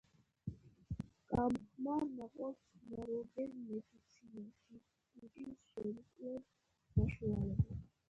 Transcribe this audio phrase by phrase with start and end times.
[1.33, 4.83] გამხმარ ნაყოფს ხმარობენ მედიცინაში
[5.21, 6.45] კუჭის შემკვრელ
[6.99, 7.91] საშუალებად.